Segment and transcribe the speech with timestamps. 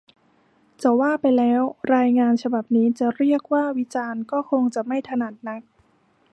[0.81, 1.61] จะว่าไปแล้ว
[1.95, 5.61] รายงานฉบับนี้จะเรียกว่า วิจารณ์ ก็คงจะไม่ถนัดนัก